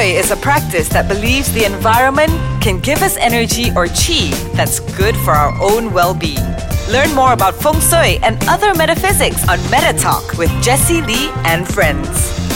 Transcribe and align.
Shui 0.00 0.12
is 0.12 0.30
a 0.30 0.36
practice 0.36 0.88
that 0.88 1.08
believes 1.08 1.52
the 1.52 1.64
environment 1.64 2.32
can 2.62 2.80
give 2.80 3.02
us 3.02 3.18
energy 3.18 3.70
or 3.76 3.86
chi 3.86 4.30
that's 4.54 4.80
good 4.96 5.14
for 5.18 5.32
our 5.32 5.52
own 5.60 5.92
well 5.92 6.14
being. 6.14 6.46
Learn 6.90 7.14
more 7.14 7.34
about 7.34 7.54
Feng 7.54 7.80
Shui 7.80 8.18
and 8.22 8.42
other 8.48 8.74
metaphysics 8.74 9.46
on 9.46 9.58
Meta 9.70 9.92
Talk 9.98 10.38
with 10.38 10.50
Jesse 10.62 11.02
Lee 11.02 11.28
and 11.44 11.68
friends. 11.68 12.49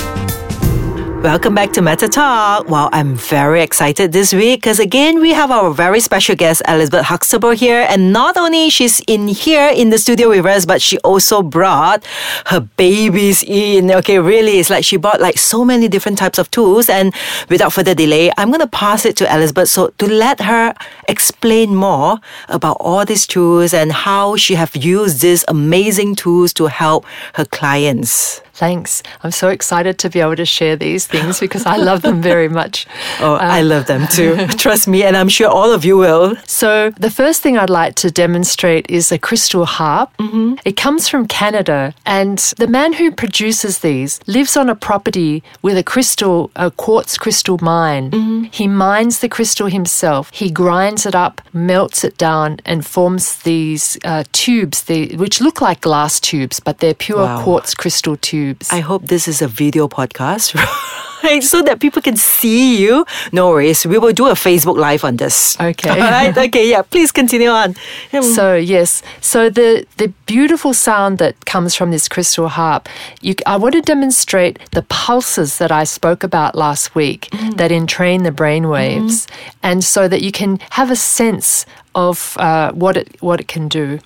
Welcome 1.24 1.54
back 1.54 1.72
to 1.72 1.80
Meta 1.80 2.06
Talk. 2.06 2.68
Well, 2.68 2.90
I'm 2.92 3.14
very 3.14 3.62
excited 3.62 4.12
this 4.12 4.34
week 4.34 4.60
because 4.60 4.78
again 4.78 5.22
we 5.22 5.30
have 5.30 5.50
our 5.50 5.70
very 5.70 6.00
special 6.00 6.36
guest 6.36 6.60
Elizabeth 6.68 7.06
Huxtable 7.06 7.52
here, 7.52 7.86
and 7.88 8.12
not 8.12 8.36
only 8.36 8.68
she's 8.68 9.00
in 9.08 9.28
here 9.28 9.70
in 9.74 9.88
the 9.88 9.96
studio 9.96 10.28
with 10.28 10.44
us, 10.44 10.66
but 10.66 10.82
she 10.82 10.98
also 10.98 11.40
brought 11.40 12.04
her 12.48 12.60
babies 12.60 13.42
in. 13.42 13.90
Okay, 13.90 14.18
really, 14.18 14.58
it's 14.58 14.68
like 14.68 14.84
she 14.84 14.98
brought 14.98 15.18
like 15.18 15.38
so 15.38 15.64
many 15.64 15.88
different 15.88 16.18
types 16.18 16.38
of 16.38 16.50
tools. 16.50 16.90
And 16.90 17.14
without 17.48 17.72
further 17.72 17.94
delay, 17.94 18.30
I'm 18.36 18.50
gonna 18.50 18.66
pass 18.66 19.06
it 19.06 19.16
to 19.16 19.34
Elizabeth 19.34 19.70
so 19.70 19.94
to 19.96 20.06
let 20.06 20.42
her 20.42 20.74
explain 21.08 21.74
more 21.74 22.18
about 22.50 22.76
all 22.80 23.06
these 23.06 23.26
tools 23.26 23.72
and 23.72 23.92
how 23.92 24.36
she 24.36 24.56
have 24.56 24.76
used 24.76 25.22
these 25.22 25.42
amazing 25.48 26.16
tools 26.16 26.52
to 26.52 26.66
help 26.66 27.06
her 27.36 27.46
clients. 27.46 28.42
Thanks. 28.54 29.02
I'm 29.24 29.32
so 29.32 29.48
excited 29.48 29.98
to 29.98 30.08
be 30.08 30.20
able 30.20 30.36
to 30.36 30.44
share 30.46 30.76
these 30.76 31.06
things 31.06 31.40
because 31.40 31.66
I 31.66 31.76
love 31.76 32.02
them 32.02 32.22
very 32.22 32.48
much. 32.48 32.86
Oh, 33.20 33.34
I 33.34 33.62
love 33.62 33.86
them 33.86 34.06
too. 34.08 34.36
Trust 34.58 34.88
me, 34.88 35.02
and 35.04 35.16
I'm 35.16 35.28
sure 35.28 35.48
all 35.48 35.72
of 35.72 35.84
you 35.84 35.96
will. 35.96 36.34
So, 36.46 36.90
the 36.90 37.10
first 37.10 37.42
thing 37.42 37.56
I'd 37.56 37.70
like 37.70 37.94
to 37.96 38.10
demonstrate 38.10 38.90
is 38.90 39.12
a 39.12 39.18
crystal 39.18 39.64
harp. 39.66 40.10
Mm-hmm. 40.18 40.54
It 40.64 40.76
comes 40.76 41.08
from 41.08 41.26
Canada, 41.28 41.94
and 42.04 42.38
the 42.58 42.66
man 42.66 42.92
who 42.94 43.10
produces 43.12 43.78
these 43.78 44.20
lives 44.26 44.56
on 44.56 44.68
a 44.68 44.74
property 44.74 45.42
with 45.62 45.76
a 45.78 45.82
crystal, 45.84 46.50
a 46.56 46.70
quartz 46.72 47.16
crystal 47.16 47.58
mine. 47.62 48.10
Mm-hmm. 48.10 48.42
He 48.50 48.66
mines 48.68 49.20
the 49.20 49.28
crystal 49.28 49.68
himself. 49.68 50.30
He 50.34 50.50
grinds 50.50 51.06
it 51.06 51.14
up, 51.14 51.40
melts 51.52 52.04
it 52.04 52.18
down, 52.18 52.58
and 52.66 52.84
forms 52.84 53.36
these 53.42 53.96
uh, 54.04 54.24
tubes, 54.32 54.82
the, 54.84 55.16
which 55.16 55.40
look 55.40 55.60
like 55.60 55.80
glass 55.80 56.18
tubes, 56.20 56.58
but 56.60 56.78
they're 56.78 56.94
pure 56.94 57.24
Wow. 57.24 57.42
quartz 57.44 57.74
crystal 57.74 58.16
tubes. 58.16 58.43
I 58.70 58.80
hope 58.80 59.06
this 59.06 59.26
is 59.28 59.42
a 59.42 59.48
video 59.48 59.88
podcast, 59.88 60.54
right? 61.24 61.42
So 61.42 61.62
that 61.62 61.78
people 61.80 62.02
can 62.02 62.16
see 62.16 62.76
you. 62.82 63.04
No 63.32 63.48
worries. 63.48 63.86
We 63.86 63.98
will 63.98 64.12
do 64.12 64.26
a 64.28 64.34
Facebook 64.34 64.76
Live 64.76 65.04
on 65.08 65.16
this. 65.16 65.56
Okay. 65.60 65.90
All 66.02 66.10
right. 66.10 66.36
Okay. 66.36 66.68
Yeah. 66.70 66.82
Please 66.82 67.12
continue 67.12 67.48
on. 67.50 67.74
Um, 68.12 68.22
So 68.22 68.44
yes, 68.56 69.02
so 69.20 69.50
the 69.50 69.84
the 69.96 70.08
beautiful 70.26 70.74
sound 70.74 71.18
that 71.18 71.34
comes 71.52 71.74
from 71.76 71.90
this 71.90 72.08
crystal 72.08 72.48
harp, 72.48 72.88
you, 73.22 73.34
I 73.46 73.56
want 73.56 73.74
to 73.74 73.80
demonstrate 73.94 74.58
the 74.72 74.82
pulses 75.06 75.56
that 75.58 75.70
I 75.82 75.84
spoke 75.86 76.26
about 76.26 76.54
last 76.54 76.94
week 76.94 77.28
that 77.56 77.70
entrain 77.70 78.22
the 78.24 78.32
brain 78.32 78.68
waves, 78.68 79.26
and 79.62 79.82
so 79.84 80.08
that 80.08 80.20
you 80.20 80.30
can 80.32 80.58
have 80.70 80.90
a 80.92 80.96
sense 80.96 81.66
of 81.94 82.36
uh, 82.38 82.72
what 82.72 82.96
it 82.96 83.06
what 83.20 83.40
it 83.40 83.48
can 83.54 83.68
do. 83.68 83.98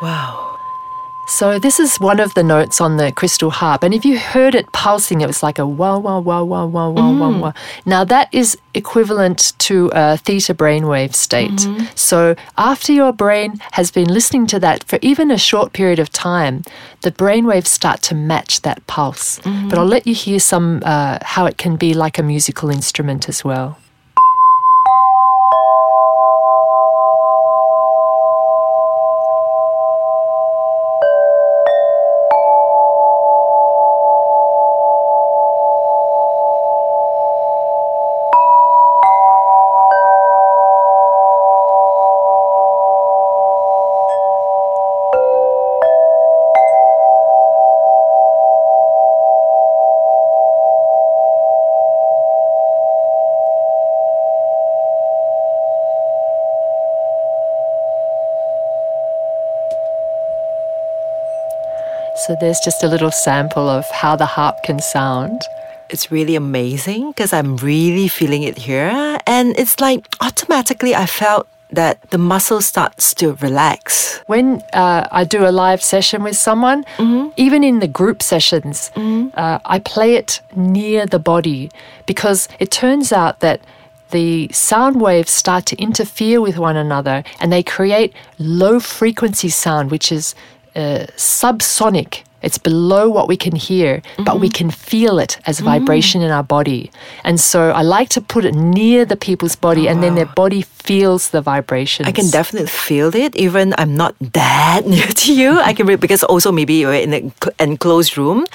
Wow. 0.00 0.58
So 1.28 1.58
this 1.58 1.78
is 1.78 2.00
one 2.00 2.20
of 2.20 2.32
the 2.32 2.42
notes 2.42 2.80
on 2.80 2.96
the 2.96 3.12
crystal 3.12 3.50
harp, 3.50 3.82
and 3.82 3.92
if 3.92 4.02
you 4.02 4.18
heard 4.18 4.54
it 4.54 4.72
pulsing, 4.72 5.20
it 5.20 5.26
was 5.26 5.42
like 5.42 5.58
a 5.58 5.66
wah 5.66 5.98
wah 5.98 6.18
wah 6.18 6.42
wah 6.42 6.64
wah 6.64 6.88
wah 6.88 7.02
mm. 7.02 7.18
wah 7.18 7.38
wah. 7.38 7.52
Now 7.84 8.02
that 8.04 8.32
is 8.32 8.56
equivalent 8.72 9.52
to 9.58 9.90
a 9.92 10.16
theta 10.16 10.54
brainwave 10.54 11.14
state. 11.14 11.50
Mm-hmm. 11.50 11.84
So 11.94 12.34
after 12.56 12.94
your 12.94 13.12
brain 13.12 13.60
has 13.72 13.90
been 13.90 14.08
listening 14.08 14.46
to 14.48 14.58
that 14.60 14.84
for 14.84 14.98
even 15.02 15.30
a 15.30 15.36
short 15.36 15.74
period 15.74 15.98
of 15.98 16.10
time, 16.10 16.64
the 17.02 17.12
brainwaves 17.12 17.66
start 17.66 18.00
to 18.04 18.14
match 18.14 18.62
that 18.62 18.84
pulse. 18.86 19.38
Mm-hmm. 19.40 19.68
But 19.68 19.78
I'll 19.78 19.84
let 19.84 20.06
you 20.06 20.14
hear 20.14 20.40
some 20.40 20.82
uh, 20.82 21.18
how 21.20 21.44
it 21.44 21.58
can 21.58 21.76
be 21.76 21.92
like 21.92 22.18
a 22.18 22.22
musical 22.22 22.70
instrument 22.70 23.28
as 23.28 23.44
well. 23.44 23.76
So 62.26 62.36
there's 62.40 62.58
just 62.60 62.82
a 62.82 62.88
little 62.88 63.12
sample 63.12 63.68
of 63.68 63.84
how 63.92 64.16
the 64.16 64.26
harp 64.26 64.56
can 64.64 64.80
sound. 64.80 65.40
It's 65.88 66.10
really 66.10 66.34
amazing 66.34 67.12
because 67.12 67.32
I'm 67.32 67.56
really 67.58 68.08
feeling 68.08 68.42
it 68.42 68.58
here. 68.58 69.18
And 69.26 69.56
it's 69.56 69.80
like 69.80 70.06
automatically 70.20 70.94
I 70.96 71.06
felt 71.06 71.46
that 71.70 72.10
the 72.10 72.18
muscle 72.18 72.60
starts 72.60 73.14
to 73.14 73.34
relax. 73.34 74.20
When 74.26 74.62
uh, 74.72 75.06
I 75.12 75.24
do 75.24 75.46
a 75.46 75.52
live 75.52 75.82
session 75.82 76.22
with 76.22 76.36
someone, 76.36 76.84
even 77.36 77.62
in 77.62 77.78
the 77.78 77.88
group 77.88 78.22
sessions, 78.22 78.90
uh, 79.34 79.58
I 79.64 79.78
play 79.78 80.14
it 80.16 80.40
near 80.56 81.06
the 81.06 81.18
body 81.18 81.70
because 82.06 82.48
it 82.58 82.70
turns 82.70 83.12
out 83.12 83.40
that 83.40 83.60
the 84.10 84.48
sound 84.50 85.00
waves 85.00 85.30
start 85.30 85.66
to 85.66 85.76
interfere 85.76 86.40
with 86.40 86.56
one 86.56 86.76
another 86.76 87.22
and 87.40 87.52
they 87.52 87.62
create 87.62 88.14
low 88.38 88.80
frequency 88.80 89.50
sound, 89.50 89.90
which 89.90 90.10
is 90.10 90.34
uh, 90.78 91.06
subsonic. 91.16 92.22
It's 92.40 92.56
below 92.58 93.10
what 93.10 93.26
we 93.26 93.36
can 93.36 93.56
hear, 93.56 94.00
but 94.24 94.38
we 94.38 94.48
can 94.48 94.70
feel 94.70 95.18
it 95.18 95.38
as 95.44 95.58
vibration 95.58 96.22
in 96.22 96.30
our 96.30 96.44
body. 96.44 96.90
And 97.24 97.40
so 97.40 97.72
I 97.72 97.82
like 97.82 98.10
to 98.10 98.20
put 98.20 98.44
it 98.44 98.54
near 98.54 99.04
the 99.04 99.16
people's 99.16 99.56
body, 99.56 99.88
and 99.88 100.02
then 100.04 100.14
their 100.14 100.32
body 100.36 100.62
feels 100.88 101.36
the 101.36 101.42
vibrations. 101.42 102.08
I 102.08 102.12
can 102.12 102.30
definitely 102.30 102.72
feel 102.72 103.14
it. 103.14 103.36
Even 103.36 103.74
I'm 103.76 103.94
not 103.94 104.16
that 104.32 104.86
near 104.94 105.06
to 105.06 105.30
you, 105.34 105.60
I 105.60 105.74
can 105.76 105.84
re- 105.84 106.00
because 106.00 106.24
also 106.24 106.50
maybe 106.50 106.80
you're 106.80 106.94
in 106.94 107.12
an 107.12 107.32
enclosed 107.60 108.16
room. 108.16 108.46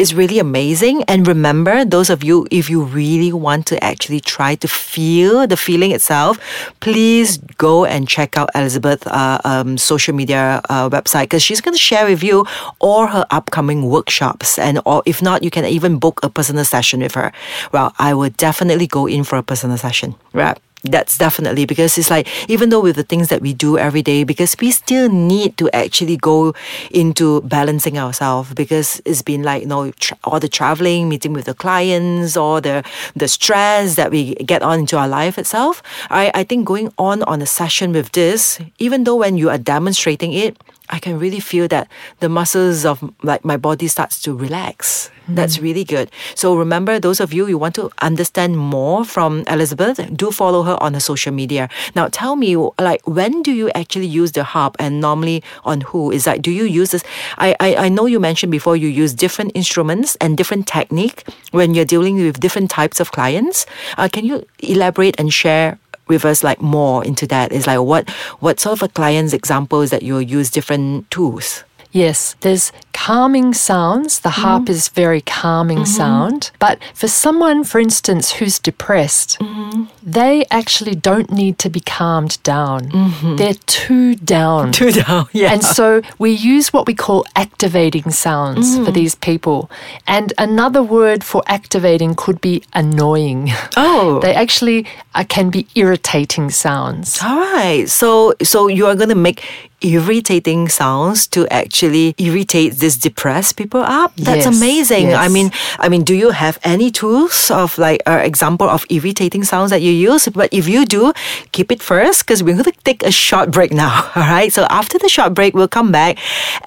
It's 0.00 0.14
really 0.16 0.38
amazing. 0.38 1.04
And 1.12 1.28
remember, 1.28 1.84
those 1.84 2.08
of 2.08 2.24
you, 2.24 2.48
if 2.50 2.70
you 2.72 2.80
really 2.82 3.32
want 3.36 3.66
to 3.66 3.76
actually 3.84 4.20
try 4.20 4.56
to 4.64 4.68
feel 4.68 5.46
the 5.46 5.58
feeling 5.58 5.92
itself, 5.92 6.40
please 6.80 7.36
go 7.60 7.84
and 7.84 8.08
check 8.08 8.38
out 8.38 8.48
Elizabeth's 8.54 9.06
uh, 9.06 9.44
um, 9.44 9.76
social 9.76 10.14
media 10.14 10.62
uh, 10.70 10.88
website 10.88 11.28
because 11.28 11.42
she's 11.42 11.60
going 11.60 11.76
to 11.76 11.84
share 11.90 12.06
with 12.06 12.22
you 12.24 12.46
all 12.78 13.06
her 13.08 13.26
upcoming 13.30 13.90
workshops. 13.90 14.58
And 14.58 14.80
or 14.86 15.02
if 15.04 15.20
not, 15.20 15.42
you 15.42 15.50
can 15.50 15.66
even 15.66 15.98
book 15.98 16.24
a 16.24 16.30
personal 16.30 16.64
session 16.64 17.00
with 17.00 17.12
her. 17.12 17.30
Well, 17.72 17.92
I 17.98 18.14
would 18.14 18.38
definitely 18.38 18.86
go 18.86 19.04
in 19.04 19.22
for 19.22 19.36
a 19.36 19.42
personal 19.42 19.76
session. 19.76 20.14
Right. 20.32 20.56
That's 20.84 21.16
definitely 21.16 21.64
because 21.64 21.96
it's 21.96 22.10
like 22.10 22.28
even 22.50 22.68
though 22.68 22.80
with 22.80 22.96
the 22.96 23.02
things 23.02 23.28
that 23.28 23.40
we 23.40 23.54
do 23.54 23.78
every 23.78 24.02
day, 24.02 24.22
because 24.22 24.54
we 24.60 24.70
still 24.70 25.08
need 25.08 25.56
to 25.56 25.70
actually 25.70 26.18
go 26.18 26.54
into 26.90 27.40
balancing 27.40 27.98
ourselves 27.98 28.52
because 28.52 29.00
it's 29.06 29.22
been 29.22 29.42
like 29.42 29.62
you 29.62 29.68
know 29.68 29.92
tra- 29.92 30.18
all 30.24 30.38
the 30.38 30.48
traveling, 30.48 31.08
meeting 31.08 31.32
with 31.32 31.46
the 31.46 31.54
clients, 31.54 32.36
all 32.36 32.60
the 32.60 32.84
the 33.16 33.28
stress 33.28 33.94
that 33.96 34.10
we 34.10 34.34
get 34.34 34.60
on 34.62 34.80
into 34.80 34.98
our 34.98 35.08
life 35.08 35.38
itself. 35.38 35.82
I 36.10 36.30
I 36.34 36.44
think 36.44 36.66
going 36.66 36.92
on 36.98 37.22
on 37.22 37.40
a 37.40 37.46
session 37.46 37.92
with 37.92 38.12
this, 38.12 38.60
even 38.78 39.04
though 39.04 39.16
when 39.16 39.38
you 39.38 39.48
are 39.48 39.58
demonstrating 39.58 40.34
it, 40.34 40.58
I 40.90 40.98
can 40.98 41.18
really 41.18 41.40
feel 41.40 41.66
that 41.68 41.88
the 42.20 42.28
muscles 42.28 42.84
of 42.84 43.02
like 43.22 43.44
my 43.44 43.56
body 43.56 43.88
starts 43.88 44.20
to 44.22 44.36
relax. 44.36 45.10
That's 45.26 45.58
really 45.58 45.84
good. 45.84 46.10
So 46.34 46.54
remember, 46.54 47.00
those 47.00 47.18
of 47.18 47.32
you 47.32 47.46
you 47.46 47.56
want 47.56 47.74
to 47.76 47.90
understand 48.02 48.58
more 48.58 49.06
from 49.06 49.42
Elizabeth, 49.48 49.98
do 50.14 50.30
follow 50.30 50.62
her 50.64 50.76
on 50.82 50.92
her 50.92 51.00
social 51.00 51.32
media. 51.32 51.70
Now, 51.96 52.08
tell 52.08 52.36
me, 52.36 52.56
like, 52.78 53.00
when 53.06 53.42
do 53.42 53.52
you 53.52 53.70
actually 53.70 54.06
use 54.06 54.32
the 54.32 54.44
harp, 54.44 54.76
and 54.78 55.00
normally 55.00 55.42
on 55.64 55.80
who? 55.80 56.12
Is 56.12 56.24
that 56.24 56.42
do 56.42 56.50
you 56.50 56.64
use 56.64 56.90
this? 56.90 57.02
I 57.38 57.56
I, 57.58 57.76
I 57.86 57.88
know 57.88 58.04
you 58.04 58.20
mentioned 58.20 58.52
before 58.52 58.76
you 58.76 58.88
use 58.88 59.14
different 59.14 59.52
instruments 59.54 60.16
and 60.20 60.36
different 60.36 60.66
technique 60.66 61.24
when 61.52 61.72
you're 61.72 61.86
dealing 61.86 62.16
with 62.16 62.40
different 62.40 62.70
types 62.70 63.00
of 63.00 63.12
clients. 63.12 63.64
Uh, 63.96 64.08
can 64.12 64.26
you 64.26 64.44
elaborate 64.60 65.18
and 65.18 65.32
share 65.32 65.78
us 66.24 66.44
like 66.44 66.60
more 66.60 67.04
into 67.04 67.26
that. 67.28 67.52
Is 67.52 67.66
like 67.66 67.80
what 67.80 68.10
what 68.40 68.60
sort 68.60 68.80
of 68.80 68.82
a 68.82 68.92
client's 68.92 69.32
examples 69.32 69.90
that 69.90 70.02
you 70.02 70.18
use 70.18 70.50
different 70.50 71.10
tools? 71.10 71.64
Yes, 71.92 72.34
there's 72.40 72.72
calming 72.94 73.52
sounds. 73.52 74.20
The 74.20 74.30
harp 74.30 74.62
mm-hmm. 74.62 74.72
is 74.72 74.88
very 74.88 75.20
calming 75.20 75.78
mm-hmm. 75.78 75.98
sound. 76.00 76.50
But 76.58 76.78
for 76.94 77.08
someone, 77.08 77.64
for 77.64 77.78
instance, 77.78 78.32
who's 78.32 78.58
depressed, 78.58 79.38
mm-hmm. 79.40 79.84
they 80.02 80.46
actually 80.50 80.94
don't 80.94 81.30
need 81.30 81.58
to 81.58 81.68
be 81.68 81.80
calmed 81.80 82.42
down. 82.42 82.88
They're 83.36 83.60
too 83.66 84.14
down. 84.14 84.72
Too 84.72 84.92
down, 84.92 85.28
yeah. 85.32 85.52
And 85.52 85.62
so 85.62 86.00
we 86.18 86.30
use 86.30 86.72
what 86.72 86.86
we 86.86 86.94
call 86.94 87.26
activating 87.36 88.10
sounds 88.10 88.76
for 88.76 88.90
mm. 88.90 88.94
these 88.94 89.14
people. 89.14 89.70
And 90.06 90.32
another 90.38 90.82
word 90.82 91.24
for 91.24 91.42
activating 91.46 92.14
could 92.14 92.40
be 92.40 92.62
annoying. 92.72 93.52
Oh. 93.76 94.20
they 94.20 94.34
actually 94.34 94.86
uh, 95.14 95.24
can 95.28 95.50
be 95.50 95.66
irritating 95.74 96.50
sounds. 96.50 97.20
All 97.22 97.40
right. 97.40 97.88
So 97.88 98.34
so 98.42 98.68
you 98.68 98.86
are 98.86 98.94
going 98.94 99.08
to 99.08 99.14
make 99.14 99.42
irritating 99.84 100.68
sounds 100.68 101.26
to 101.28 101.46
actually 101.52 102.14
irritate 102.18 102.74
these 102.84 102.98
depressed 103.00 103.56
people 103.56 103.80
up. 103.80 104.12
That's 104.16 104.44
Yes, 104.44 104.56
amazing. 104.56 105.14
I 105.14 105.28
mean, 105.28 105.48
I 105.80 105.88
mean, 105.88 106.04
do 106.04 106.14
you 106.14 106.30
have 106.30 106.58
any 106.62 106.90
tools 106.90 107.50
of 107.50 107.78
like 107.78 108.00
uh, 108.06 108.20
example 108.30 108.68
of 108.68 108.84
irritating 108.90 109.42
sounds 109.44 109.70
that 109.70 109.80
you 109.80 109.90
use? 109.90 110.28
But 110.28 110.52
if 110.52 110.68
you 110.68 110.84
do, 110.84 111.12
keep 111.56 111.72
it 111.72 111.80
first 111.82 112.16
because 112.22 112.42
we're 112.44 112.58
going 112.60 112.64
to 112.72 112.76
take 112.84 113.02
a 113.02 113.10
short 113.10 113.50
break 113.50 113.72
now. 113.72 114.10
All 114.16 114.28
right. 114.36 114.52
So 114.52 114.66
after 114.68 114.98
the 114.98 115.08
short 115.08 115.32
break, 115.32 115.54
we'll 115.54 115.74
come 115.78 115.90
back 115.92 116.18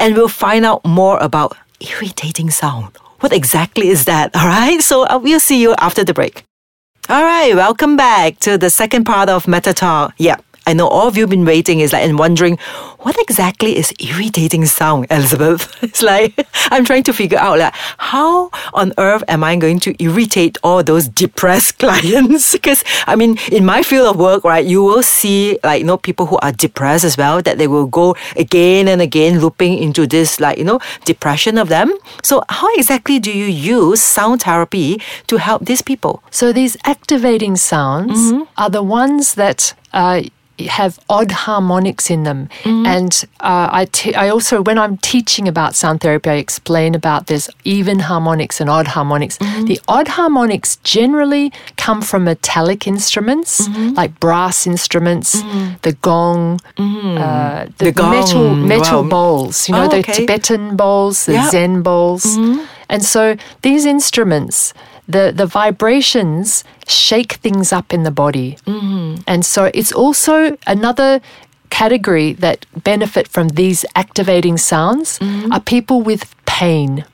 and 0.02 0.16
we'll 0.16 0.36
find 0.46 0.66
out 0.66 0.82
more 0.84 1.18
about 1.22 1.56
irritating 1.80 2.50
sound. 2.50 2.98
What 3.22 3.32
exactly 3.32 3.88
is 3.90 4.06
that? 4.06 4.36
All 4.40 4.48
right. 4.48 4.82
So 4.82 5.06
uh, 5.06 5.20
we'll 5.22 5.40
see 5.40 5.62
you 5.62 5.76
after 5.78 6.04
the 6.04 6.14
break. 6.14 6.44
All 7.10 7.24
right, 7.24 7.56
welcome 7.56 7.96
back 7.96 8.38
to 8.40 8.58
the 8.58 8.70
second 8.70 9.06
part 9.06 9.30
of 9.30 9.48
Meta 9.48 9.72
Talk. 9.74 10.14
Yeah, 10.18 10.36
I 10.68 10.74
know 10.74 10.88
all 10.90 11.08
of 11.08 11.16
you 11.16 11.24
have 11.24 11.30
been 11.30 11.46
waiting 11.46 11.80
is 11.80 11.94
like 11.94 12.04
and 12.04 12.20
wondering 12.20 12.58
what 13.00 13.16
exactly 13.22 13.78
is 13.78 13.94
irritating 14.00 14.66
sound, 14.66 15.08
Elizabeth. 15.10 15.74
It's 15.82 16.04
like 16.04 16.34
I'm 16.74 16.84
trying 16.84 17.04
to 17.04 17.14
figure 17.14 17.38
out 17.38 17.58
like 17.60 17.74
how 17.98 18.52
on 18.74 18.92
earth 18.98 19.24
am 19.30 19.46
I 19.46 19.56
going 19.56 19.80
to 19.88 19.96
irritate 20.04 20.58
all 20.64 20.84
those 20.84 21.08
depressed 21.08 21.80
clients? 21.84 22.52
because 22.52 22.84
I 23.08 23.16
mean, 23.16 23.38
in 23.50 23.64
my 23.66 23.82
field 23.82 24.08
of 24.12 24.20
work, 24.20 24.44
right, 24.44 24.66
you 24.66 24.84
will 24.84 25.04
see 25.04 25.58
like 25.64 25.80
you 25.80 25.88
know 25.88 25.96
people 25.98 26.26
who 26.26 26.38
are 26.42 26.52
depressed 26.52 27.06
as 27.06 27.16
well 27.16 27.42
that 27.42 27.58
they 27.58 27.68
will 27.68 27.88
go 27.88 28.16
again 28.36 28.90
and 28.90 29.02
again 29.02 29.40
looping 29.40 29.78
into 29.78 30.06
this 30.06 30.40
like 30.42 30.58
you 30.58 30.66
know 30.66 30.80
depression 31.06 31.58
of 31.58 31.70
them. 31.70 31.94
So 32.24 32.44
how 32.50 32.68
exactly 32.76 33.20
do 33.20 33.32
you 33.32 33.46
use 33.46 34.02
sound 34.02 34.42
therapy 34.44 35.02
to 35.28 35.38
help 35.38 35.64
these 35.64 35.82
people? 35.82 36.22
So 36.30 36.52
these 36.52 36.76
activating 36.84 37.56
sounds 37.56 38.34
are 38.58 38.70
the 38.70 38.84
ones 38.84 39.36
that 39.36 39.74
uh, 39.94 40.22
have 40.66 41.00
odd 41.10 41.32
harmonics 41.32 42.10
in 42.10 42.24
them. 42.24 42.50
Mm-hmm. 42.64 42.86
And 42.86 43.24
uh, 43.40 43.70
I, 43.72 43.86
te- 43.86 44.16
I 44.16 44.30
also, 44.30 44.62
when 44.62 44.78
I'm 44.78 44.98
teaching 44.98 45.48
about 45.48 45.76
sound 45.76 46.02
therapy, 46.02 46.30
I 46.30 46.36
explain 46.36 46.96
about 46.96 47.28
there's 47.28 47.50
even 47.64 48.00
harmonics 48.00 48.60
and 48.60 48.70
odd 48.70 48.88
harmonics. 48.88 49.38
Mm-hmm. 49.38 49.66
The 49.66 49.80
odd 49.88 50.08
harmonics 50.08 50.78
generally 50.78 51.52
come 51.78 52.02
from 52.02 52.24
metallic 52.24 52.88
instruments 52.88 53.68
mm-hmm. 53.68 53.94
like 53.94 54.20
brass 54.20 54.66
instruments, 54.66 55.34
the 55.82 55.96
gong, 56.02 56.60
uh, 56.78 57.68
the, 57.78 57.86
The 57.86 57.92
gong, 57.92 58.12
metal 58.12 58.56
metal 58.56 59.04
wow. 59.04 59.10
bowls. 59.10 59.70
You 59.70 59.76
know 59.76 59.86
Oh, 59.86 59.90
the 59.90 59.98
okay. 60.00 60.14
Tibetan 60.14 60.76
bowls, 60.76 61.26
the 61.26 61.34
Yeah. 61.34 61.50
Zen 61.50 61.82
bowls, 61.82 62.26
and 62.90 63.04
so 63.04 63.36
these 63.62 63.86
instruments. 63.86 64.74
The, 65.08 65.32
the 65.34 65.46
vibrations 65.46 66.64
shake 66.88 67.34
things 67.34 67.72
up 67.72 67.94
in 67.94 68.04
the 68.04 68.12
body. 68.12 68.58
Mm-hmm. 68.66 69.22
And 69.26 69.46
so 69.46 69.72
it's 69.74 69.94
also 69.94 70.58
another 70.68 71.22
category 71.70 72.34
that 72.34 72.66
benefit 72.84 73.28
from 73.28 73.50
these 73.50 73.86
activating 73.96 74.58
sounds 74.58 75.20
mm-hmm. 75.20 75.52
are 75.52 75.60
people 75.60 76.02
with 76.02 76.34
pain. 76.46 77.06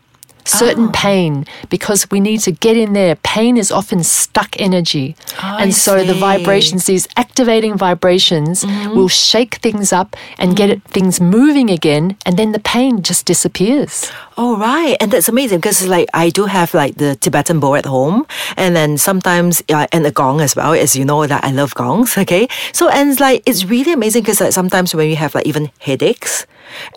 Certain 0.46 0.92
pain, 0.92 1.46
because 1.70 2.10
we 2.12 2.20
need 2.20 2.40
to 2.42 2.52
get 2.52 2.78
in 2.78 2.94
there. 2.94 3.16
Pain 3.16 3.58
is 3.58 3.72
often 3.72 4.04
stuck 4.04 4.60
energy. 4.60 5.16
I 5.40 5.64
and 5.64 5.74
so 5.74 6.04
the 6.04 6.14
vibrations, 6.14 6.86
these 6.86 7.08
activating 7.18 7.78
vibrations, 7.78 8.66
will 8.96 9.08
shake 9.08 9.56
things 9.56 9.94
up 9.94 10.16
and 10.38 10.56
get 10.56 10.70
it, 10.70 10.84
things 10.84 11.20
moving 11.22 11.70
again, 11.70 12.18
and 12.26 12.38
then 12.38 12.52
the 12.52 12.60
pain 12.60 13.02
just 13.02 13.26
disappears. 13.26 14.12
Oh 14.38 14.58
right, 14.58 14.98
and 15.00 15.12
that's 15.12 15.30
amazing 15.30 15.60
because 15.60 15.88
like 15.88 16.10
I 16.14 16.30
do 16.30 16.46
have 16.46 16.74
like 16.74 16.96
the 16.96 17.16
Tibetan 17.16 17.60
bowl 17.60 17.76
at 17.76 17.86
home, 17.86 18.26
and 18.58 18.76
then 18.76 18.98
sometimes 18.98 19.64
uh, 19.70 19.88
and 19.92 20.06
a 20.06 20.12
gong 20.12 20.42
as 20.42 20.56
well. 20.56 20.74
As 20.74 20.96
you 20.96 21.06
know 21.06 21.26
that 21.28 21.44
I 21.44 21.52
love 21.52 21.74
gongs. 21.76 22.18
Okay, 22.18 22.48
so 22.74 22.90
and 22.90 23.12
it's 23.12 23.20
like 23.20 23.44
it's 23.46 23.66
really 23.66 23.94
amazing 23.94 24.24
because 24.24 24.42
like 24.42 24.54
sometimes 24.54 24.94
when 24.94 25.08
we 25.08 25.16
have 25.16 25.36
like 25.36 25.46
even 25.46 25.72
headaches, 25.80 26.46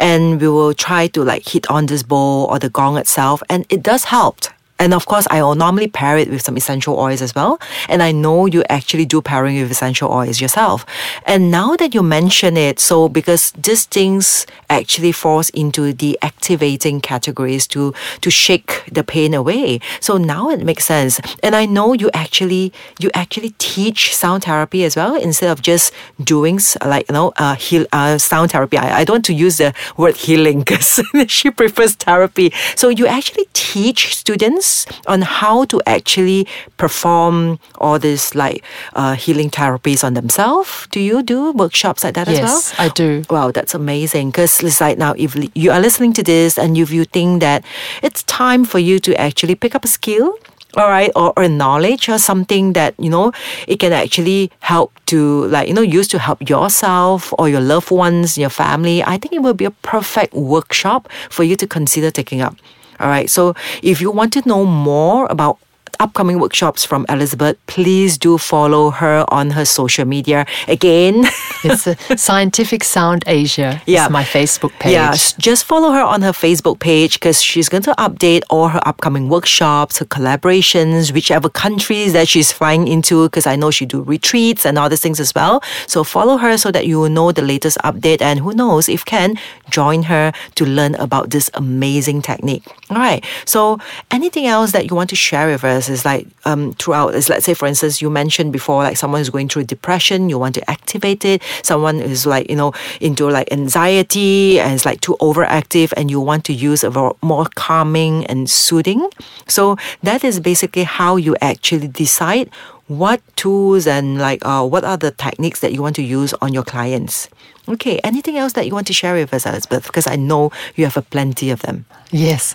and 0.01 0.41
we 0.41 0.49
will 0.49 0.75
try 0.75 1.07
to 1.09 1.23
like 1.23 1.49
hit 1.49 1.71
on 1.71 1.87
this 1.87 2.03
bowl 2.03 2.47
or 2.47 2.59
the 2.59 2.71
gong 2.71 2.97
itself, 2.97 3.43
and 3.49 3.67
it 3.69 3.83
does 3.83 4.05
help. 4.05 4.45
And 4.79 4.93
of 4.93 5.07
course, 5.07 5.27
I 5.31 5.43
will 5.43 5.55
normally 5.55 5.89
pair 5.89 6.19
it 6.19 6.29
with 6.31 6.43
some 6.43 6.57
essential 6.57 6.99
oils 6.99 7.23
as 7.23 7.35
well. 7.35 7.59
And 7.89 8.03
I 8.03 8.13
know 8.13 8.47
you 8.47 8.63
actually 8.69 9.07
do 9.07 9.23
pairing 9.23 9.61
with 9.61 9.71
essential 9.71 10.11
oils 10.13 10.41
yourself. 10.41 10.85
And 11.25 11.51
now 11.51 11.77
that 11.77 11.95
you 11.95 12.03
mention 12.03 12.57
it, 12.57 12.79
so 12.79 13.09
because 13.09 13.53
these 13.53 13.85
things 13.87 14.47
actually 14.69 15.13
falls 15.13 15.49
into 15.51 15.93
the 15.93 16.19
activating 16.23 17.01
categories 17.01 17.67
to 17.69 17.95
to 18.21 18.31
shake 18.31 18.85
the 18.93 19.05
pain 19.05 19.33
away. 19.33 19.81
So 20.01 20.19
now 20.19 20.51
it 20.51 20.63
makes 20.65 20.85
sense. 20.85 21.21
And 21.43 21.57
I 21.57 21.65
know 21.65 21.95
you 21.95 22.11
actually 22.13 22.73
you 22.99 23.11
actually 23.15 23.55
teach 23.59 24.15
sound 24.15 24.45
therapy 24.45 24.85
as 24.85 24.97
well 24.97 25.15
instead 25.15 25.51
of 25.51 25.63
just 25.63 25.93
doing 26.23 26.61
like 26.85 27.09
you 27.09 27.15
know 27.15 27.33
uh, 27.39 27.55
heal 27.55 27.87
uh, 27.93 28.19
sound 28.19 28.51
therapy. 28.51 28.77
I, 28.77 29.01
I 29.01 29.05
don't 29.05 29.17
want 29.17 29.25
to 29.27 29.35
use 29.47 29.57
the 29.57 29.73
word 29.97 30.17
healing 30.17 30.59
because 30.67 31.01
she 31.29 31.51
prefers 31.51 31.95
therapy. 31.95 32.53
So 32.75 32.89
you 32.91 33.07
actually 33.07 33.47
teach 33.55 34.15
students 34.17 34.66
on 35.07 35.23
how 35.23 35.65
to 35.73 35.81
actually 35.87 36.47
perform 36.77 37.59
all 37.79 37.99
this 37.99 38.35
like 38.35 38.63
uh, 38.95 39.15
healing 39.15 39.51
therapies 39.51 40.05
on 40.05 40.15
themselves. 40.15 40.87
Do 40.91 41.01
you 41.01 41.23
do 41.23 41.53
workshops 41.53 42.05
like 42.05 42.15
that 42.15 42.29
as 42.29 42.39
well? 42.41 42.57
Yes, 42.57 42.75
I 42.79 42.89
do. 42.89 43.25
Wow, 43.31 43.51
that's 43.51 43.75
amazing. 43.75 44.31
Because 44.31 44.63
it's 44.63 44.81
like 44.81 44.99
now, 44.99 45.15
if 45.17 45.37
you 45.55 45.71
are 45.71 45.81
listening 45.81 46.13
to 46.15 46.23
this 46.23 46.59
and 46.59 46.77
if 46.77 46.91
you 46.91 47.05
think 47.05 47.41
that 47.41 47.65
it's 48.03 48.23
time 48.25 48.65
for 48.65 48.79
you 48.79 48.99
to 49.01 49.11
actually 49.21 49.55
pick 49.55 49.75
up 49.75 49.85
a 49.85 49.89
skill, 49.89 50.35
all 50.77 50.89
right, 50.89 51.11
or, 51.17 51.33
or 51.37 51.49
knowledge 51.49 52.09
or 52.09 52.19
something 52.19 52.75
that, 52.75 52.95
you 52.99 53.09
know, 53.09 53.33
it 53.67 53.79
can 53.81 53.93
actually 53.93 54.51
help 54.61 54.93
to, 55.07 55.47
like, 55.47 55.69
you 55.69 55.75
know, 55.75 55.81
use 55.81 56.07
to 56.09 56.19
help 56.19 56.47
yourself 56.51 57.33
or 57.39 57.49
your 57.49 57.63
loved 57.63 57.91
ones, 57.91 58.37
your 58.37 58.51
family, 58.51 59.03
I 59.03 59.17
think 59.17 59.33
it 59.33 59.41
will 59.41 59.55
be 59.55 59.65
a 59.65 59.71
perfect 59.71 60.35
workshop 60.35 61.09
for 61.31 61.45
you 61.45 61.57
to 61.57 61.67
consider 61.67 62.11
taking 62.11 62.43
up. 62.43 62.57
All 62.99 63.09
right, 63.09 63.29
so 63.29 63.55
if 63.83 64.01
you 64.01 64.11
want 64.11 64.33
to 64.35 64.43
know 64.49 64.65
more 64.65 65.27
about 65.29 65.59
upcoming 66.01 66.39
workshops 66.39 66.85
from 66.85 67.07
Elizabeth, 67.09 67.57
please 67.67 68.19
do 68.19 68.39
follow 68.39 68.91
her 68.91 69.25
on 69.29 69.51
her 69.51 69.65
social 69.65 70.05
media. 70.05 70.47
Again, 70.69 71.25
It's 71.65 72.23
Scientific 72.23 72.85
Sound 72.85 73.25
Asia. 73.27 73.83
Yeah. 73.87 74.09
My 74.09 74.23
Facebook 74.23 74.73
page. 74.79 74.93
Yeah, 74.93 75.15
just 75.39 75.65
follow 75.65 75.91
her 75.91 76.03
on 76.03 76.23
her 76.23 76.33
Facebook 76.33 76.79
page 76.79 77.15
because 77.15 77.43
she's 77.43 77.69
going 77.69 77.83
to 77.85 77.95
update 77.95 78.43
all 78.51 78.69
her 78.69 78.81
upcoming 78.87 79.29
workshops, 79.29 79.99
her 79.99 80.05
collaborations, 80.05 81.13
whichever 81.13 81.49
countries 81.49 82.13
that 82.13 82.29
she's 82.29 82.53
flying 82.53 82.87
into. 82.89 83.25
Because 83.25 83.47
I 83.47 83.57
know 83.57 83.71
she 83.71 83.87
do 83.87 84.03
retreats 84.03 84.65
and 84.67 84.79
other 84.79 84.97
things 84.97 85.19
as 85.19 85.35
well. 85.35 85.63
So 85.87 86.05
follow 86.05 86.37
her 86.37 86.57
so 86.57 86.71
that 86.71 86.87
you 86.87 87.01
will 87.01 87.09
know 87.09 87.33
the 87.33 87.43
latest 87.43 87.79
update. 87.85 88.21
And 88.23 88.41
who 88.41 88.53
knows, 88.53 88.89
if 88.89 89.05
can, 89.05 89.37
join 89.71 90.05
her 90.05 90.33
to 90.57 90.65
learn 90.65 90.95
about 90.97 91.31
this 91.31 91.51
amazing 91.55 92.23
technique. 92.23 92.65
All 92.91 92.99
right. 92.99 93.25
So 93.45 93.79
anything 94.11 94.47
else 94.47 94.73
that 94.73 94.91
you 94.91 94.97
want 94.97 95.11
to 95.11 95.17
share 95.17 95.49
with 95.49 95.65
us 95.65 95.86
is 95.89 96.05
like 96.05 96.27
um, 96.45 96.73
throughout. 96.75 97.15
Is 97.15 97.29
let's 97.29 97.45
say, 97.45 97.55
for 97.55 97.67
instance, 97.67 98.01
you 98.03 98.11
mentioned 98.11 98.53
before, 98.53 98.83
like 98.83 98.97
someone 98.97 99.21
is 99.21 99.31
going 99.31 99.49
through 99.49 99.65
depression, 99.65 100.29
you 100.29 100.39
want 100.39 100.55
to 100.57 100.71
activate 100.71 101.25
it. 101.25 101.43
Someone 101.63 102.01
is 102.01 102.27
like 102.27 102.49
you 102.51 102.57
know 102.57 102.73
into 103.01 103.29
like 103.29 103.53
anxiety 103.53 104.61
and 104.61 104.75
it's 104.75 104.87
like 104.87 105.01
too 105.01 105.17
overactive, 105.21 105.93
and 105.97 106.11
you 106.11 106.21
want 106.21 106.45
to 106.47 106.53
use 106.53 106.85
a 106.85 106.91
more 107.23 107.47
calming 107.55 108.27
and 108.27 108.49
soothing. 108.49 109.09
So 109.49 109.77
that 110.03 110.25
is 110.25 110.41
basically 110.41 110.85
how 110.85 111.17
you 111.17 111.37
actually 111.41 111.89
decide 111.89 112.51
what 112.89 113.21
tools 113.37 113.87
and 113.87 114.19
like 114.19 114.45
uh, 114.45 114.65
what 114.65 114.85
are 114.85 114.97
the 114.97 115.11
techniques 115.11 115.61
that 115.61 115.73
you 115.73 115.83
want 115.83 115.97
to 115.97 116.03
use 116.03 116.33
on 116.35 116.53
your 116.53 116.63
clients. 116.63 117.29
Okay, 117.69 117.99
anything 118.05 118.37
else 118.37 118.53
that 118.55 118.67
you 118.67 118.75
want 118.75 118.87
to 118.87 118.93
share 118.93 119.15
with 119.15 119.33
us, 119.35 119.47
Elizabeth? 119.47 119.87
Because 119.87 120.07
I 120.07 120.17
know 120.17 120.51
you 120.77 120.85
have 120.85 120.97
a 120.97 121.03
plenty 121.03 121.51
of 121.51 121.61
them. 121.63 121.85
Yes. 122.13 122.55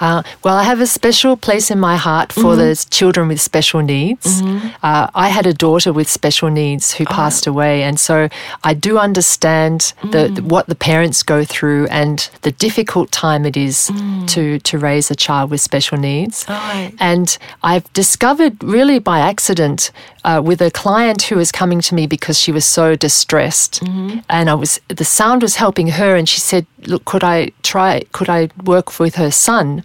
Uh, 0.00 0.22
well, 0.44 0.56
I 0.56 0.62
have 0.62 0.80
a 0.80 0.86
special 0.86 1.36
place 1.36 1.72
in 1.72 1.80
my 1.80 1.96
heart 1.96 2.32
for 2.32 2.40
Mm-hmm. 2.54 2.58
those 2.58 2.84
children 2.84 3.26
with 3.28 3.40
special 3.40 3.82
needs. 3.82 4.40
Uh, 4.82 5.08
I 5.14 5.28
had 5.28 5.44
a 5.46 5.52
daughter 5.52 5.92
with 5.92 6.08
special 6.08 6.50
needs 6.50 6.94
Oh. 6.94 6.98
who 6.98 7.04
passed 7.04 7.46
away, 7.48 7.82
and 7.82 7.98
so 7.98 8.28
I 8.62 8.74
do 8.74 8.96
understand 8.98 9.92
the, 10.12 10.28
the- 10.28 10.42
what 10.42 10.66
the 10.68 10.76
parents 10.76 11.22
go 11.24 11.44
through 11.44 11.88
and 11.88 12.30
the 12.42 12.52
difficult 12.52 13.10
time 13.10 13.44
it 13.44 13.56
is 13.56 13.90
to 14.28 14.58
to 14.60 14.78
raise 14.78 15.10
a 15.10 15.16
child 15.16 15.50
with 15.50 15.60
special 15.60 15.98
needs. 15.98 16.44
Mm. 16.44 16.54
Right. 16.54 16.92
And 17.00 17.36
I've 17.64 17.92
discovered, 17.92 18.62
really 18.62 19.00
by 19.00 19.18
accident, 19.18 19.90
uh, 20.28 20.40
with 20.42 20.60
a 20.60 20.70
client 20.70 21.22
who 21.28 21.36
was 21.36 21.50
coming 21.50 21.80
to 21.80 21.94
me 21.94 22.06
because 22.06 22.38
she 22.38 22.52
was 22.52 22.66
so 22.78 22.94
distressed, 22.94 23.82
and 24.28 24.50
I 24.50 24.54
was 24.54 24.72
the 24.88 25.04
sound 25.04 25.42
was 25.42 25.56
helping 25.56 25.88
her, 25.98 26.16
and 26.18 26.28
she 26.28 26.40
said, 26.40 26.66
"Look, 26.86 27.04
could 27.06 27.24
I 27.24 27.52
try? 27.62 28.02
Could 28.12 28.28
I 28.28 28.40
work 28.72 28.88
with 29.00 29.14
her 29.22 29.30
son?" 29.30 29.82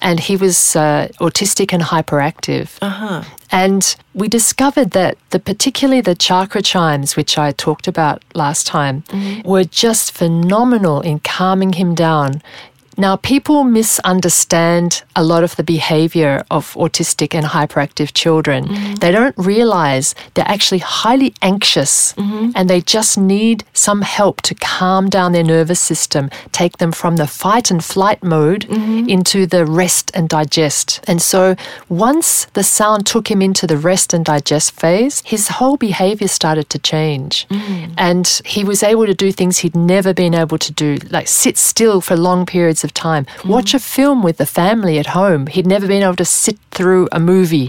And 0.00 0.20
he 0.20 0.36
was 0.36 0.76
uh, 0.76 1.08
autistic 1.20 1.72
and 1.72 1.82
hyperactive. 1.82 2.68
Uh-huh. 2.80 3.22
And 3.52 3.82
we 4.14 4.28
discovered 4.28 4.90
that 4.92 5.16
the 5.30 5.40
particularly 5.40 6.00
the 6.02 6.14
chakra 6.14 6.62
chimes, 6.62 7.16
which 7.16 7.36
I 7.36 7.50
talked 7.50 7.88
about 7.88 8.22
last 8.34 8.66
time, 8.66 9.02
were 9.44 9.64
just 9.64 10.12
phenomenal 10.12 11.00
in 11.00 11.18
calming 11.18 11.72
him 11.72 11.94
down. 11.96 12.42
Now, 13.00 13.16
people 13.16 13.64
misunderstand 13.64 15.04
a 15.16 15.24
lot 15.24 15.42
of 15.42 15.56
the 15.56 15.62
behavior 15.62 16.44
of 16.50 16.74
autistic 16.74 17.34
and 17.34 17.46
hyperactive 17.46 18.12
children. 18.12 18.66
Mm-hmm. 18.66 18.94
They 18.96 19.10
don't 19.10 19.34
realize 19.38 20.14
they're 20.34 20.46
actually 20.46 20.80
highly 20.80 21.32
anxious 21.40 22.12
mm-hmm. 22.12 22.50
and 22.54 22.68
they 22.68 22.82
just 22.82 23.16
need 23.16 23.64
some 23.72 24.02
help 24.02 24.42
to 24.42 24.54
calm 24.54 25.08
down 25.08 25.32
their 25.32 25.42
nervous 25.42 25.80
system, 25.80 26.28
take 26.52 26.76
them 26.76 26.92
from 26.92 27.16
the 27.16 27.26
fight 27.26 27.70
and 27.70 27.82
flight 27.82 28.22
mode 28.22 28.66
mm-hmm. 28.68 29.08
into 29.08 29.46
the 29.46 29.64
rest 29.64 30.10
and 30.12 30.28
digest. 30.28 31.00
And 31.08 31.22
so, 31.22 31.56
once 31.88 32.44
the 32.52 32.62
sound 32.62 33.06
took 33.06 33.30
him 33.30 33.40
into 33.40 33.66
the 33.66 33.78
rest 33.78 34.12
and 34.12 34.26
digest 34.26 34.78
phase, 34.78 35.22
his 35.24 35.48
whole 35.48 35.78
behavior 35.78 36.28
started 36.28 36.68
to 36.68 36.78
change. 36.78 37.46
And 37.96 38.26
he 38.44 38.62
was 38.62 38.82
able 38.82 39.06
to 39.06 39.14
do 39.14 39.32
things 39.32 39.58
he'd 39.58 39.74
never 39.74 40.12
been 40.12 40.34
able 40.34 40.58
to 40.58 40.72
do, 40.72 40.98
like 41.08 41.28
sit 41.28 41.56
still 41.56 42.02
for 42.02 42.14
long 42.14 42.44
periods 42.44 42.84
of 42.84 42.89
time, 42.94 43.26
watch 43.44 43.74
a 43.74 43.78
film 43.78 44.22
with 44.22 44.36
the 44.36 44.46
family 44.46 44.98
at 44.98 45.08
home. 45.08 45.46
He'd 45.46 45.66
never 45.66 45.86
been 45.86 46.02
able 46.02 46.16
to 46.16 46.24
sit 46.24 46.58
through 46.70 47.08
a 47.12 47.20
movie. 47.20 47.68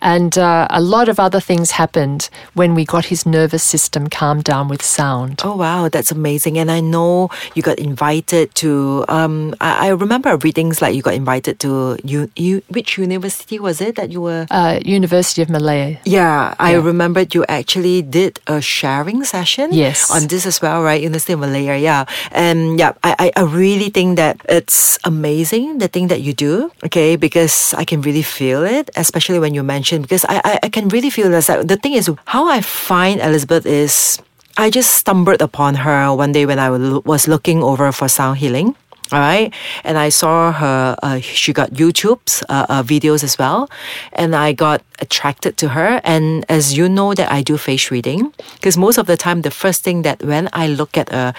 And 0.00 0.36
uh, 0.38 0.66
a 0.70 0.80
lot 0.80 1.08
of 1.08 1.18
other 1.18 1.40
things 1.40 1.72
happened 1.72 2.30
when 2.54 2.74
we 2.74 2.84
got 2.84 3.06
his 3.06 3.26
nervous 3.26 3.62
system 3.62 4.08
calmed 4.08 4.44
down 4.44 4.68
with 4.68 4.82
sound. 4.82 5.40
Oh 5.44 5.56
wow, 5.56 5.88
that's 5.88 6.10
amazing! 6.10 6.58
And 6.58 6.70
I 6.70 6.80
know 6.80 7.28
you 7.54 7.62
got 7.62 7.78
invited 7.78 8.54
to. 8.56 9.04
Um, 9.08 9.54
I, 9.60 9.88
I 9.88 9.90
remember 9.90 10.36
readings 10.36 10.80
like 10.80 10.94
you 10.94 11.02
got 11.02 11.14
invited 11.14 11.58
to. 11.60 11.98
You, 12.04 12.30
you, 12.36 12.62
which 12.68 12.98
university 12.98 13.58
was 13.58 13.80
it 13.80 13.96
that 13.96 14.10
you 14.10 14.20
were? 14.20 14.46
Uh, 14.50 14.80
University 14.84 15.42
of 15.42 15.50
Malaya. 15.50 15.98
Yeah, 16.04 16.54
I 16.58 16.74
remembered 16.74 17.34
you 17.34 17.44
actually 17.48 18.02
did 18.02 18.40
a 18.46 18.60
sharing 18.60 19.24
session. 19.24 19.70
Yes. 19.72 20.10
On 20.10 20.26
this 20.28 20.46
as 20.46 20.62
well, 20.62 20.82
right? 20.82 21.00
University 21.00 21.32
of 21.32 21.40
Malaya, 21.40 21.76
yeah. 21.76 22.04
And 22.32 22.78
yeah, 22.78 22.92
I, 23.02 23.14
I, 23.18 23.32
I 23.36 23.42
really 23.42 23.90
think 23.90 24.16
that 24.16 24.40
it's 24.50 24.98
amazing 25.04 25.78
the 25.78 25.86
thing 25.88 26.08
that 26.08 26.20
you 26.20 26.34
do, 26.34 26.72
okay? 26.84 27.14
Because 27.14 27.72
I 27.78 27.84
can 27.84 28.02
really 28.02 28.22
feel 28.22 28.64
it, 28.64 28.90
especially 28.96 29.38
when 29.38 29.54
you 29.54 29.62
mention, 29.62 30.02
because 30.02 30.24
I, 30.26 30.42
I, 30.44 30.58
I 30.64 30.68
can 30.68 30.88
really 30.88 31.08
feel 31.08 31.30
this. 31.30 31.46
The 31.46 31.78
thing 31.80 31.94
is, 31.94 32.10
how 32.26 32.48
I 32.48 32.60
find 32.60 33.20
Elizabeth 33.20 33.64
is, 33.64 34.18
I 34.58 34.68
just 34.68 34.92
stumbled 34.94 35.40
upon 35.40 35.86
her 35.86 36.12
one 36.12 36.32
day 36.32 36.44
when 36.44 36.58
I 36.58 36.68
was 36.70 37.28
looking 37.28 37.62
over 37.62 37.92
for 37.92 38.08
sound 38.08 38.38
healing. 38.38 38.74
All 39.12 39.18
right, 39.18 39.52
and 39.82 39.98
I 39.98 40.08
saw 40.08 40.52
her. 40.52 40.96
Uh, 41.02 41.18
she 41.18 41.52
got 41.52 41.70
YouTube's 41.72 42.44
uh, 42.48 42.66
uh, 42.68 42.82
videos 42.84 43.24
as 43.24 43.36
well, 43.36 43.68
and 44.12 44.36
I 44.36 44.52
got 44.52 44.82
attracted 45.00 45.56
to 45.58 45.70
her. 45.70 46.00
And 46.04 46.44
as 46.48 46.76
you 46.76 46.88
know, 46.88 47.14
that 47.14 47.30
I 47.32 47.42
do 47.42 47.56
face 47.56 47.90
reading 47.90 48.32
because 48.54 48.76
most 48.76 48.98
of 48.98 49.06
the 49.06 49.16
time, 49.16 49.42
the 49.42 49.50
first 49.50 49.82
thing 49.82 50.02
that 50.02 50.22
when 50.22 50.48
I 50.52 50.68
look 50.68 50.96
at 50.96 51.12
a, 51.12 51.34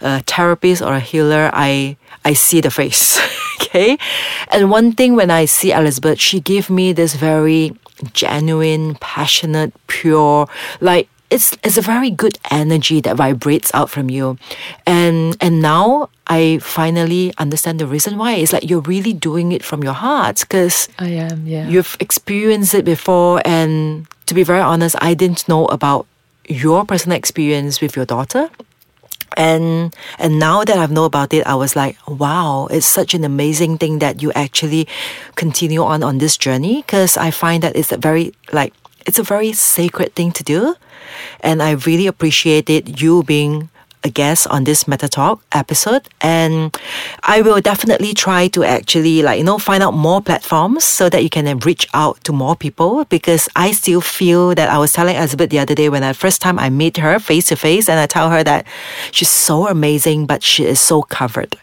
a 0.00 0.20
therapist 0.22 0.82
or 0.82 0.94
a 0.94 1.00
healer, 1.00 1.50
I 1.52 1.96
I 2.24 2.34
see 2.34 2.60
the 2.60 2.70
face. 2.70 3.18
okay, 3.60 3.98
and 4.52 4.70
one 4.70 4.92
thing 4.92 5.16
when 5.16 5.30
I 5.30 5.46
see 5.46 5.72
Elizabeth, 5.72 6.20
she 6.20 6.38
gave 6.38 6.70
me 6.70 6.92
this 6.92 7.14
very 7.14 7.72
genuine, 8.12 8.94
passionate, 9.00 9.72
pure, 9.88 10.48
like 10.80 11.08
it's 11.30 11.56
it's 11.62 11.76
a 11.76 11.82
very 11.82 12.10
good 12.10 12.38
energy 12.50 13.00
that 13.00 13.16
vibrates 13.16 13.70
out 13.74 13.90
from 13.90 14.10
you. 14.10 14.38
And 14.86 15.36
and 15.40 15.60
now 15.60 16.10
i 16.28 16.58
finally 16.58 17.32
understand 17.38 17.78
the 17.78 17.86
reason 17.86 18.18
why. 18.18 18.34
It's 18.34 18.52
like 18.52 18.68
you're 18.68 18.80
really 18.80 19.12
doing 19.12 19.52
it 19.52 19.64
from 19.64 19.82
your 19.82 19.94
heart 19.94 20.40
because 20.40 20.88
I 20.98 21.08
am, 21.08 21.46
yeah. 21.46 21.68
you've 21.68 21.96
experienced 22.00 22.74
it 22.74 22.84
before. 22.84 23.40
And 23.44 24.06
to 24.26 24.34
be 24.34 24.42
very 24.42 24.60
honest 24.60 24.96
i 25.00 25.14
didn't 25.14 25.48
know 25.48 25.66
about 25.66 26.06
your 26.48 26.84
personal 26.84 27.16
experience 27.16 27.80
with 27.80 27.96
your 27.96 28.06
daughter. 28.06 28.48
And 29.36 29.94
and 30.18 30.38
now 30.38 30.64
that 30.64 30.78
I've 30.78 30.90
know 30.90 31.04
about 31.04 31.34
it, 31.34 31.46
I 31.46 31.54
was 31.54 31.76
like, 31.76 31.98
wow, 32.08 32.68
it's 32.70 32.86
such 32.86 33.12
an 33.12 33.22
amazing 33.22 33.76
thing 33.76 33.98
that 33.98 34.22
you 34.22 34.32
actually 34.32 34.88
continue 35.34 35.82
on 35.82 36.02
on 36.02 36.18
this 36.18 36.38
journey. 36.38 36.76
Because 36.76 37.16
I 37.18 37.30
find 37.30 37.62
that 37.62 37.76
it's 37.76 37.92
a 37.92 37.98
very 37.98 38.32
like 38.52 38.72
it's 39.06 39.18
a 39.18 39.22
very 39.22 39.52
sacred 39.52 40.14
thing 40.14 40.32
to 40.32 40.44
do, 40.44 40.74
and 41.40 41.62
I 41.62 41.72
really 41.72 42.06
appreciated 42.06 43.00
you 43.00 43.22
being 43.22 43.70
a 44.06 44.10
guest 44.10 44.46
on 44.48 44.64
this 44.64 44.86
Meta 44.86 45.08
Talk 45.08 45.42
episode. 45.52 46.08
And 46.20 46.74
I 47.22 47.42
will 47.42 47.60
definitely 47.60 48.14
try 48.14 48.48
to 48.48 48.64
actually 48.64 49.22
like, 49.22 49.38
you 49.38 49.44
know, 49.44 49.58
find 49.58 49.82
out 49.82 49.94
more 49.94 50.22
platforms 50.22 50.84
so 50.84 51.08
that 51.10 51.22
you 51.22 51.28
can 51.28 51.58
reach 51.58 51.86
out 51.92 52.22
to 52.24 52.32
more 52.32 52.56
people 52.56 53.04
because 53.06 53.48
I 53.56 53.72
still 53.72 54.00
feel 54.00 54.54
that 54.54 54.70
I 54.70 54.78
was 54.78 54.92
telling 54.92 55.16
Elizabeth 55.16 55.50
the 55.50 55.58
other 55.58 55.74
day 55.74 55.88
when 55.88 56.04
I 56.04 56.12
first 56.12 56.40
time 56.40 56.58
I 56.58 56.70
meet 56.70 56.96
her 56.98 57.18
face 57.18 57.48
to 57.48 57.56
face 57.56 57.88
and 57.88 57.98
I 57.98 58.06
tell 58.06 58.30
her 58.30 58.44
that 58.44 58.64
she's 59.10 59.28
so 59.28 59.66
amazing, 59.68 60.26
but 60.26 60.42
she 60.42 60.64
is 60.64 60.80
so 60.80 61.02
covered. 61.02 61.56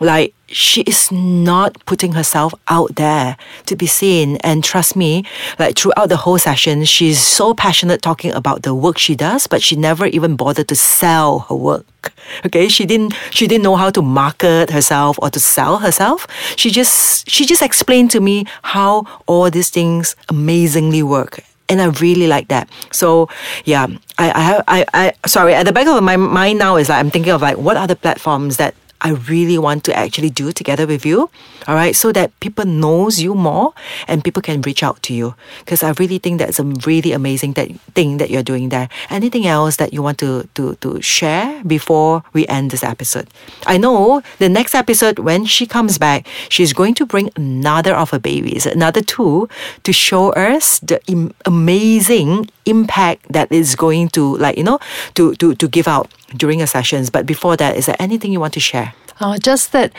Like 0.00 0.34
she 0.46 0.82
is 0.82 1.10
not 1.10 1.76
putting 1.86 2.12
herself 2.12 2.54
out 2.68 2.94
there 2.96 3.36
to 3.66 3.76
be 3.76 3.86
seen. 3.86 4.36
And 4.38 4.62
trust 4.62 4.96
me, 4.96 5.24
like 5.58 5.76
throughout 5.76 6.08
the 6.08 6.16
whole 6.16 6.38
session, 6.38 6.84
she's 6.84 7.18
so 7.18 7.54
passionate 7.54 8.02
talking 8.02 8.32
about 8.32 8.62
the 8.62 8.74
work 8.74 8.98
she 8.98 9.14
does, 9.14 9.46
but 9.46 9.62
she 9.62 9.76
never 9.76 10.06
even 10.06 10.36
bothered 10.36 10.68
to 10.68 10.76
sell 10.76 11.40
her 11.40 11.54
work. 11.54 12.12
Okay, 12.44 12.68
she 12.68 12.84
didn't 12.84 13.14
she 13.30 13.46
didn't 13.46 13.64
know 13.64 13.76
how 13.76 13.90
to 13.90 14.02
market 14.02 14.70
herself 14.70 15.18
or 15.22 15.30
to 15.30 15.40
sell 15.40 15.78
herself. 15.78 16.26
She 16.56 16.70
just 16.70 17.28
she 17.28 17.44
just 17.44 17.62
explained 17.62 18.10
to 18.12 18.20
me 18.20 18.46
how 18.62 19.06
all 19.26 19.50
these 19.50 19.70
things 19.70 20.16
amazingly 20.28 21.02
work 21.02 21.40
and 21.68 21.80
I 21.80 21.86
really 21.86 22.26
like 22.26 22.48
that. 22.48 22.68
So 22.92 23.28
yeah, 23.64 23.86
I, 24.18 24.30
I, 24.30 24.40
have 24.40 24.64
I, 24.68 24.84
I, 24.92 25.12
sorry. 25.26 25.54
At 25.54 25.64
the 25.64 25.72
back 25.72 25.86
of 25.86 26.02
my 26.02 26.16
mind 26.16 26.58
now 26.58 26.76
is 26.76 26.88
like 26.88 26.98
I'm 26.98 27.10
thinking 27.10 27.32
of 27.32 27.42
like 27.42 27.56
what 27.56 27.76
other 27.76 27.94
platforms 27.94 28.58
that 28.58 28.74
I 29.04 29.10
really 29.28 29.58
want 29.58 29.84
to 29.84 29.96
actually 29.96 30.30
do 30.30 30.50
together 30.50 30.86
with 30.86 31.04
you. 31.04 31.28
All 31.68 31.74
right, 31.74 31.94
so 31.94 32.10
that 32.12 32.32
people 32.40 32.64
knows 32.64 33.20
you 33.20 33.34
more 33.34 33.74
and 34.08 34.24
people 34.24 34.40
can 34.40 34.62
reach 34.62 34.82
out 34.82 35.02
to 35.04 35.14
you 35.14 35.34
because 35.60 35.82
I 35.82 35.92
really 35.98 36.16
think 36.18 36.38
that's 36.38 36.58
a 36.58 36.64
really 36.64 37.12
amazing 37.12 37.52
that 37.52 37.68
thing 37.94 38.16
that 38.16 38.30
you're 38.30 38.42
doing 38.42 38.70
there. 38.70 38.88
Anything 39.10 39.46
else 39.46 39.76
that 39.76 39.92
you 39.92 40.02
want 40.02 40.18
to 40.18 40.48
to 40.54 40.74
to 40.80 41.00
share 41.02 41.62
before 41.64 42.24
we 42.32 42.46
end 42.48 42.70
this 42.70 42.82
episode? 42.82 43.28
I 43.66 43.76
know 43.76 44.22
the 44.38 44.48
next 44.48 44.74
episode 44.74 45.18
when 45.18 45.44
she 45.44 45.66
comes 45.66 45.98
back, 45.98 46.26
she's 46.48 46.72
going 46.72 46.94
to 46.94 47.04
bring 47.04 47.28
another 47.36 47.94
of 47.94 48.10
her 48.10 48.18
babies, 48.18 48.64
another 48.64 49.02
two, 49.02 49.48
to 49.84 49.92
show 49.92 50.32
us 50.32 50.80
the 50.80 51.00
im- 51.06 51.34
amazing 51.44 52.48
impact 52.64 53.28
that 53.28 53.52
is 53.52 53.76
going 53.76 54.08
to 54.08 54.36
like 54.40 54.56
you 54.56 54.64
know 54.64 54.78
to 55.14 55.34
to 55.36 55.54
to 55.54 55.68
give 55.68 55.86
out 55.86 56.08
during 56.36 56.60
her 56.60 56.66
sessions. 56.66 57.10
But 57.10 57.26
before 57.26 57.56
that, 57.56 57.76
is 57.76 57.86
there 57.86 57.96
anything 57.98 58.32
you 58.32 58.40
want 58.40 58.54
to 58.54 58.60
share? 58.60 58.94
Oh, 59.20 59.36
just 59.38 59.72
that 59.72 59.92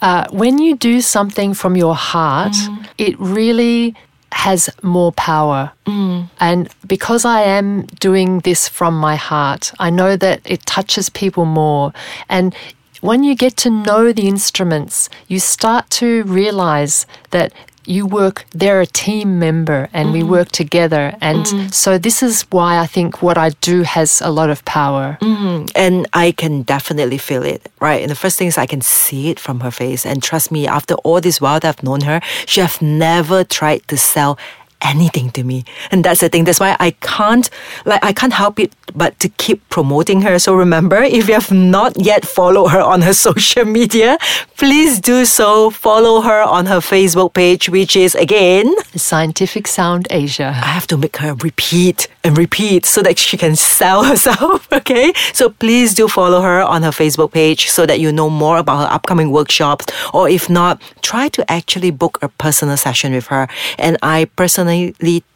uh, 0.00 0.26
when 0.30 0.58
you 0.58 0.76
do 0.76 1.00
something 1.00 1.54
from 1.54 1.76
your 1.76 1.94
heart, 1.94 2.52
mm-hmm. 2.52 2.84
it 2.98 3.18
really 3.18 3.94
has 4.32 4.70
more 4.82 5.12
power. 5.12 5.72
Mm. 5.86 6.28
And 6.38 6.68
because 6.86 7.24
I 7.24 7.42
am 7.42 7.86
doing 7.98 8.40
this 8.40 8.68
from 8.68 8.94
my 8.94 9.16
heart, 9.16 9.72
I 9.78 9.90
know 9.90 10.16
that 10.16 10.40
it 10.44 10.66
touches 10.66 11.08
people 11.08 11.44
more. 11.44 11.92
And 12.28 12.54
when 13.00 13.22
you 13.22 13.34
get 13.34 13.56
to 13.58 13.70
know 13.70 14.12
the 14.12 14.28
instruments, 14.28 15.08
you 15.28 15.40
start 15.40 15.88
to 15.90 16.24
realize 16.24 17.06
that 17.30 17.52
you 17.88 18.06
work, 18.06 18.44
they're 18.50 18.80
a 18.80 18.86
team 18.86 19.38
member 19.38 19.88
and 19.92 20.12
we 20.12 20.20
mm-hmm. 20.20 20.30
work 20.30 20.48
together. 20.52 21.16
And 21.20 21.44
mm-hmm. 21.44 21.68
so 21.68 21.98
this 21.98 22.22
is 22.22 22.42
why 22.50 22.78
I 22.78 22.86
think 22.86 23.22
what 23.22 23.38
I 23.38 23.50
do 23.60 23.82
has 23.82 24.20
a 24.20 24.30
lot 24.30 24.50
of 24.50 24.64
power. 24.64 25.18
Mm-hmm. 25.20 25.66
And 25.74 26.06
I 26.12 26.32
can 26.32 26.62
definitely 26.62 27.18
feel 27.18 27.42
it, 27.42 27.70
right? 27.80 28.02
And 28.02 28.10
the 28.10 28.14
first 28.14 28.38
thing 28.38 28.48
is 28.48 28.58
I 28.58 28.66
can 28.66 28.82
see 28.82 29.30
it 29.30 29.40
from 29.40 29.60
her 29.60 29.70
face. 29.70 30.04
And 30.04 30.22
trust 30.22 30.52
me, 30.52 30.66
after 30.66 30.94
all 30.96 31.20
this 31.20 31.40
while 31.40 31.60
that 31.60 31.78
I've 31.78 31.82
known 31.82 32.02
her, 32.02 32.20
she 32.46 32.60
have 32.60 32.80
never 32.82 33.42
tried 33.44 33.86
to 33.88 33.96
sell 33.96 34.38
anything 34.82 35.30
to 35.30 35.44
me. 35.44 35.64
And 35.90 36.04
that's 36.04 36.20
the 36.20 36.28
thing. 36.28 36.44
That's 36.44 36.60
why 36.60 36.76
I 36.78 36.92
can't 37.00 37.48
like 37.84 38.04
I 38.04 38.12
can't 38.12 38.32
help 38.32 38.58
it 38.58 38.72
but 38.94 39.18
to 39.20 39.28
keep 39.28 39.68
promoting 39.68 40.22
her. 40.22 40.38
So 40.38 40.54
remember, 40.54 41.02
if 41.02 41.28
you 41.28 41.34
have 41.34 41.52
not 41.52 41.96
yet 41.96 42.24
followed 42.24 42.68
her 42.68 42.80
on 42.80 43.02
her 43.02 43.12
social 43.28 43.64
media, 43.64 44.18
please 44.56 45.00
do 45.00 45.24
so. 45.24 45.70
Follow 45.70 46.20
her 46.20 46.42
on 46.42 46.66
her 46.66 46.78
Facebook 46.78 47.34
page, 47.34 47.68
which 47.68 47.96
is 47.96 48.14
again 48.14 48.74
Scientific 48.94 49.66
Sound 49.66 50.06
Asia. 50.10 50.48
I 50.48 50.72
have 50.78 50.86
to 50.88 50.96
make 50.96 51.16
her 51.18 51.34
repeat 51.34 52.08
and 52.24 52.36
repeat 52.36 52.84
so 52.86 53.02
that 53.02 53.18
she 53.18 53.36
can 53.36 53.56
sell 53.56 54.04
herself. 54.10 54.70
Okay. 54.72 55.12
So 55.32 55.50
please 55.50 55.94
do 55.94 56.08
follow 56.08 56.40
her 56.40 56.62
on 56.62 56.82
her 56.82 56.90
Facebook 56.90 57.32
page 57.32 57.68
so 57.68 57.86
that 57.86 58.00
you 58.00 58.12
know 58.12 58.30
more 58.30 58.58
about 58.58 58.88
her 58.88 58.94
upcoming 58.94 59.30
workshops. 59.30 59.86
Or 60.12 60.28
if 60.28 60.48
not, 60.48 60.80
try 61.02 61.28
to 61.28 61.50
actually 61.50 61.90
book 61.90 62.18
a 62.22 62.28
personal 62.28 62.76
session 62.76 63.12
with 63.12 63.26
her. 63.28 63.48
And 63.78 63.96
I 64.02 64.26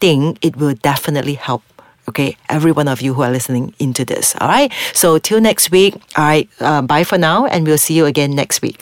think 0.00 0.38
it 0.44 0.56
will 0.56 0.74
definitely 0.74 1.34
help 1.34 1.62
Okay, 2.08 2.36
every 2.48 2.72
one 2.72 2.88
of 2.88 3.00
you 3.00 3.14
who 3.14 3.22
are 3.22 3.30
listening 3.30 3.74
into 3.78 4.04
this. 4.04 4.34
All 4.40 4.48
right. 4.48 4.72
So 4.92 5.18
till 5.18 5.40
next 5.40 5.70
week. 5.70 5.94
All 6.16 6.24
right. 6.24 6.48
Uh, 6.58 6.82
bye 6.82 7.04
for 7.04 7.16
now, 7.16 7.46
and 7.46 7.64
we'll 7.64 7.78
see 7.78 7.94
you 7.94 8.06
again 8.06 8.34
next 8.34 8.60
week. 8.60 8.80